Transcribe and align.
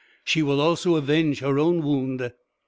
She 0.23 0.41
will 0.41 0.59
also 0.59 0.95
avenge 0.95 1.41
her 1.41 1.59
own 1.59 1.83
wound." 1.83 2.31